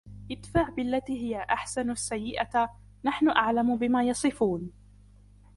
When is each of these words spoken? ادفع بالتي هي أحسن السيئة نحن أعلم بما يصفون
ادفع 0.31 0.69
بالتي 0.69 1.13
هي 1.21 1.43
أحسن 1.43 1.91
السيئة 1.91 2.69
نحن 3.03 3.29
أعلم 3.29 3.77
بما 3.77 4.03
يصفون 4.03 4.71